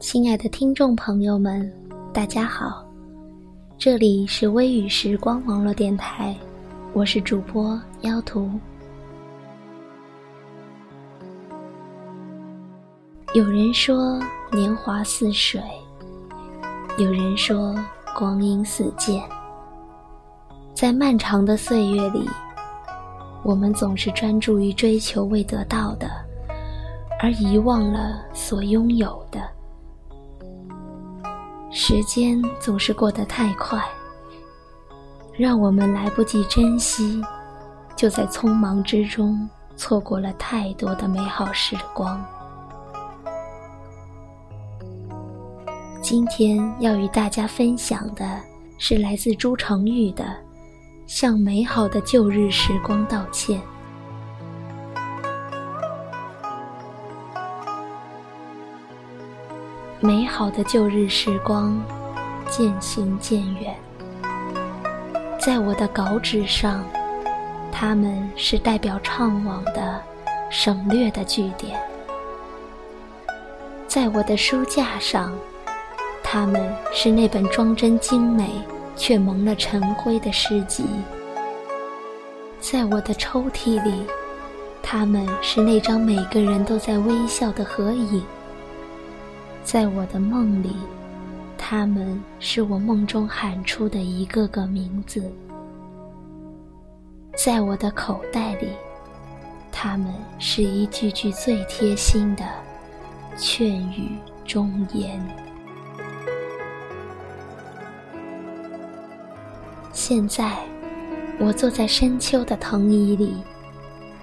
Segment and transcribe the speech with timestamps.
[0.00, 1.70] 亲爱的听众朋友们，
[2.10, 2.82] 大家好，
[3.76, 6.34] 这里是微雨时光网络电台，
[6.94, 8.50] 我是主播妖图。
[13.34, 14.18] 有人说
[14.50, 15.60] 年华似水，
[16.96, 17.78] 有人说
[18.16, 19.22] 光阴似箭，
[20.72, 22.26] 在漫长的岁月里，
[23.42, 26.08] 我们总是专注于追求未得到的，
[27.20, 29.46] 而遗忘了所拥有的。
[31.82, 33.82] 时间总是过得太快，
[35.32, 37.22] 让我们来不及珍惜，
[37.96, 39.48] 就在匆忙之中
[39.78, 42.22] 错过了太多的美好时光。
[46.02, 48.38] 今天要与大家分享的
[48.76, 50.24] 是来自朱成玉的
[51.06, 53.58] 《向美好的旧日时光道歉》。
[60.02, 61.78] 美好的旧日时光
[62.48, 63.76] 渐行渐远，
[65.38, 66.82] 在我的稿纸上，
[67.70, 70.00] 它们是代表怅惘的、
[70.48, 71.78] 省略的句点；
[73.86, 75.34] 在我的书架上，
[76.22, 78.48] 他们是那本装帧精美
[78.96, 80.84] 却蒙了尘灰的诗集；
[82.58, 84.06] 在我的抽屉里，
[84.82, 88.24] 他们是那张每个人都在微笑的合影。
[89.62, 90.74] 在我的梦里，
[91.56, 95.22] 他们是我梦中喊出的一个个名字；
[97.36, 98.68] 在我的口袋里，
[99.70, 102.44] 他们是一句句最贴心的
[103.36, 105.20] 劝语忠言。
[109.92, 110.58] 现在，
[111.38, 113.36] 我坐在深秋的藤椅里，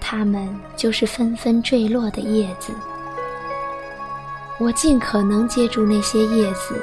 [0.00, 2.72] 它们就是纷纷坠落的叶子。
[4.58, 6.80] 我尽可能接住那些叶子，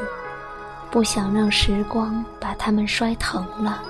[0.92, 3.82] 不想让时光把它们摔疼了。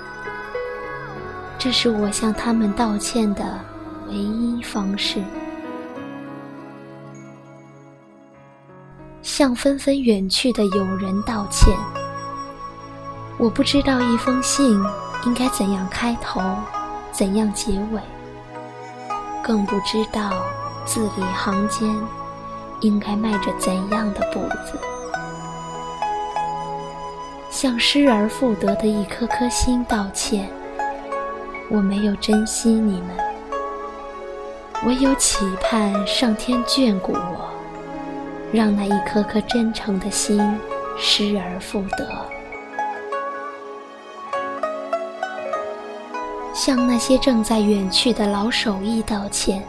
[1.58, 3.60] 这是我向他们道歉的
[4.08, 5.22] 唯一方式。
[9.20, 11.74] 向纷纷远去的友人道歉。
[13.36, 14.80] 我不知道一封信
[15.26, 16.40] 应该怎样开头，
[17.12, 18.00] 怎样结尾，
[19.42, 20.32] 更不知道
[20.86, 21.94] 字里行间。
[22.84, 24.78] 应该迈着怎样的步子？
[27.50, 30.46] 向失而复得的一颗颗心道歉。
[31.70, 33.16] 我没有珍惜你们，
[34.84, 37.48] 唯有期盼上天眷顾我，
[38.52, 40.38] 让那一颗颗真诚的心
[40.98, 42.06] 失而复得。
[46.52, 49.62] 向那些正在远去的老手艺道歉。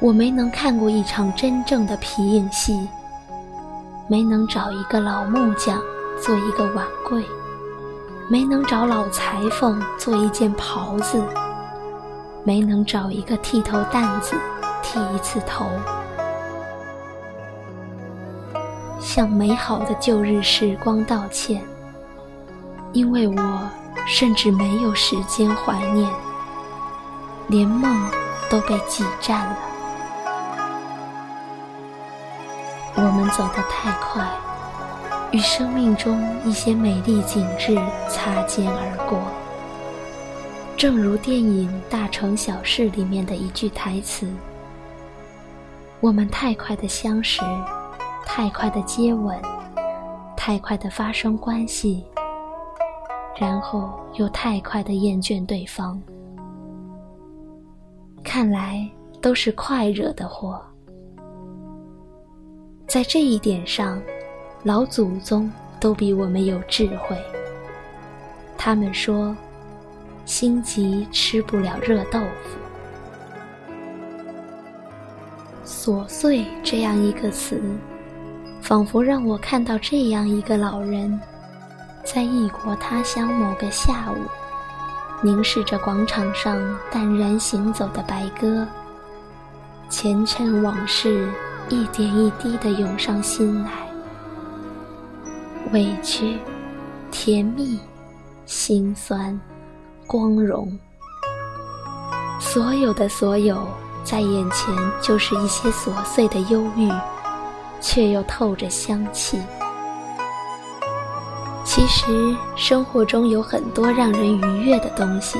[0.00, 2.88] 我没能看过一场真正的皮影戏，
[4.06, 5.80] 没能找一个老木匠
[6.22, 7.24] 做一个碗柜，
[8.30, 11.20] 没能找老裁缝做一件袍子，
[12.44, 14.36] 没能找一个剃头担子
[14.84, 15.66] 剃一次头。
[19.00, 21.60] 向美好的旧日时光道歉，
[22.92, 23.68] 因为我
[24.06, 26.08] 甚至没有时间怀念，
[27.48, 28.08] 连梦
[28.48, 29.58] 都被挤占了。
[33.30, 34.26] 走得太快，
[35.32, 37.76] 与生命中一些美丽景致
[38.08, 39.20] 擦肩而过。
[40.76, 44.32] 正如电影《大城小事》里面的一句台词
[46.00, 47.40] ：“我们太快的相识，
[48.24, 49.36] 太快的接吻，
[50.36, 52.04] 太快的发生关系，
[53.36, 56.00] 然后又太快的厌倦对方。
[58.22, 58.88] 看来
[59.20, 60.62] 都是快惹的祸。”
[62.88, 64.00] 在这一点上，
[64.62, 67.18] 老祖宗都比我们有智慧。
[68.56, 69.36] 他们说
[70.24, 72.58] ：“心急吃不了热豆腐。”
[75.68, 77.60] 琐碎这样一个词，
[78.62, 81.20] 仿佛让我看到这样一个老人，
[82.02, 84.16] 在异国他乡某个下午，
[85.22, 86.58] 凝视着广场上
[86.90, 88.66] 淡然行走的白鸽，
[89.90, 91.28] 前尘往事。
[91.70, 93.70] 一点一滴的涌上心来，
[95.72, 96.38] 委屈、
[97.10, 97.78] 甜蜜、
[98.46, 99.38] 心酸、
[100.06, 100.78] 光荣，
[102.40, 103.68] 所有的所有，
[104.02, 106.90] 在眼前就是一些琐碎的忧郁，
[107.82, 109.38] 却又透着香气。
[111.64, 115.38] 其实生活中有很多让人愉悦的东西，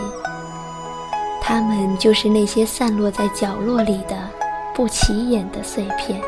[1.41, 4.28] 它们就是那些散落在角落里的。
[4.79, 6.23] 不起眼的碎片，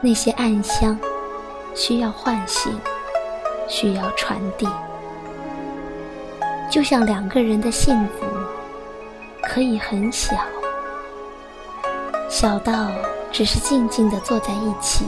[0.00, 0.96] 那些暗香，
[1.74, 2.72] 需要唤醒，
[3.68, 4.68] 需要传递。
[6.70, 8.24] 就像两个人的幸福，
[9.42, 10.36] 可以很小，
[12.30, 12.86] 小到
[13.32, 15.04] 只是静静地坐在一起，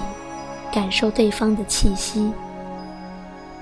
[0.72, 2.32] 感受对方的气息；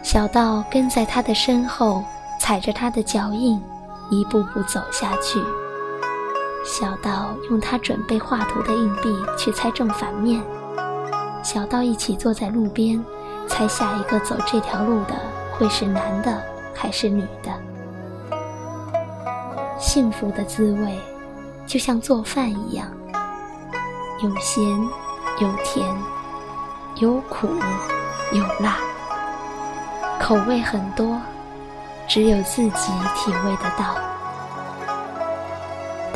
[0.03, 2.03] 小到跟在他的身后，
[2.41, 3.63] 踩着他的脚印，
[4.09, 5.39] 一步步走下去。
[6.69, 10.39] 小到用他准备画图的硬币去猜正反面，
[11.43, 13.03] 小到一起坐在路边，
[13.49, 15.15] 猜下一个走这条路的
[15.53, 16.43] 会是男的
[16.75, 17.51] 还是女的。
[19.79, 21.01] 幸福的滋味，
[21.67, 22.87] 就像做饭一样，
[24.23, 24.63] 有咸，
[25.41, 25.89] 有甜，
[26.97, 27.49] 有苦，
[28.31, 28.77] 有辣，
[30.21, 31.19] 口味很多，
[32.07, 33.97] 只有自己体味得到。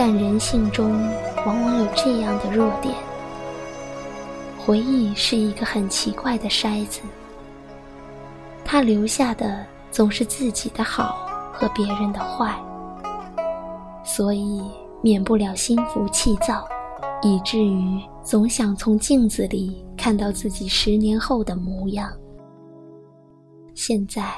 [0.05, 1.01] 但人性中
[1.47, 2.93] 往往有这样的弱点，
[4.59, 7.03] 回忆是一个很奇怪的筛子，
[8.65, 12.53] 它留下的总是自己的好和别人的坏，
[14.03, 14.61] 所以
[15.03, 16.67] 免不了心浮气躁，
[17.23, 22.13] 以至于总想从镜子里看到自己十年后的模样。
[23.73, 24.33] 现在，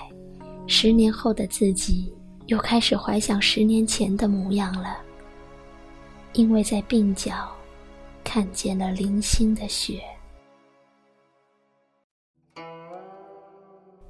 [0.67, 2.15] 十年后的自己
[2.49, 4.99] 又开始怀想十年前的模样了。
[6.35, 7.49] 因为在鬓角
[8.25, 10.03] 看见了零星的雪，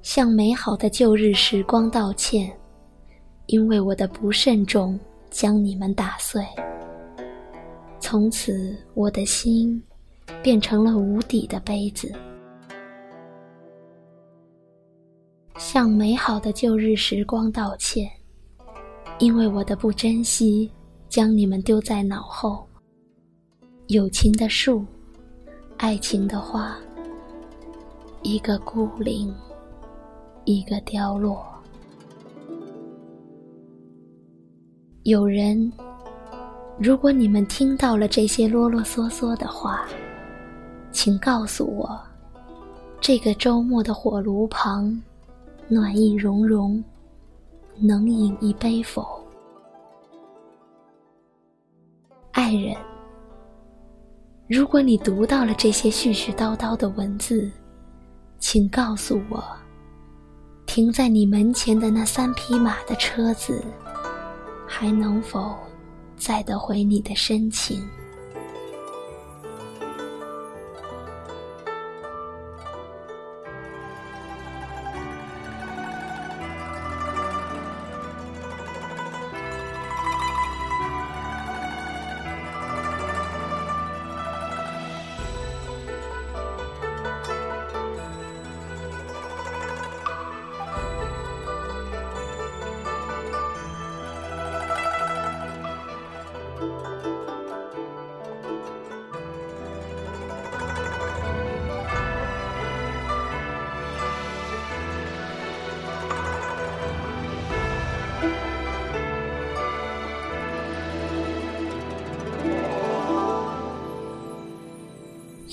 [0.01, 2.51] 向美好的旧日时光道歉，
[3.45, 4.99] 因为我的不慎重
[5.29, 6.43] 将你们打碎。
[7.99, 9.81] 从此，我的心
[10.41, 12.11] 变成了无底的杯子。
[15.57, 18.09] 向美好的旧日时光道歉，
[19.19, 20.71] 因为我的不珍惜。
[21.15, 22.67] 将你们丢在脑后。
[23.87, 24.85] 友情的树，
[25.77, 26.75] 爱情的花，
[28.21, 29.33] 一个孤零，
[30.43, 31.41] 一个凋落。
[35.03, 35.71] 有人，
[36.77, 39.87] 如果你们听到了这些啰啰嗦嗦的话，
[40.91, 41.97] 请告诉我，
[42.99, 45.01] 这个周末的火炉旁，
[45.69, 46.83] 暖意融融，
[47.79, 49.14] 能饮一杯否？
[52.35, 52.75] 爱人，
[54.45, 57.49] 如果你读到了这些絮絮叨叨的文字，
[58.39, 59.41] 请告诉我，
[60.65, 63.63] 停在你门前的那三匹马的车子，
[64.67, 65.55] 还能否
[66.17, 67.81] 载得回你的深情？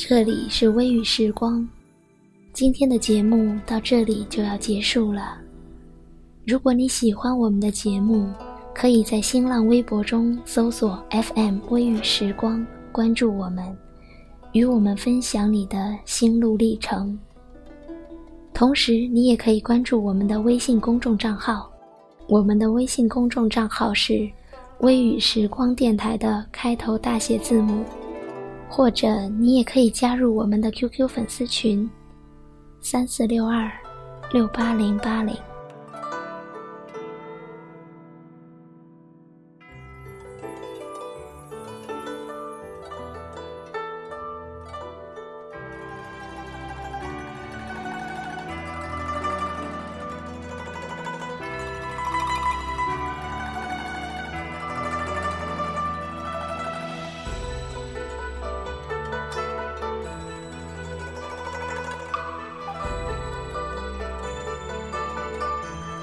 [0.05, 1.67] 这里是微雨时光，
[2.53, 5.39] 今天的节目到这里就要结束了。
[6.45, 8.29] 如果你喜欢我们的节目，
[8.75, 13.65] 可以在新浪微博中搜索 FM 微雨时光，关注我们，
[14.51, 17.17] 与我们分享你的心路历程。
[18.53, 21.71] 同时，你也可以关注我们的微信公众账号，
[22.27, 24.29] 我们的微信公众账号是
[24.83, 27.85] “微雨时光电台”的开头大写字母。
[28.75, 31.89] 或者你也可以加入我们的 QQ 粉丝群，
[32.81, 33.71] 三四六二
[34.33, 35.37] 六八零八零。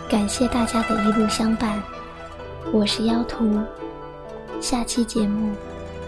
[0.10, 1.80] 感谢大家的一路相伴，
[2.74, 3.60] 我是妖图，
[4.60, 5.54] 下期节目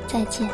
[0.08, 0.50] 再见。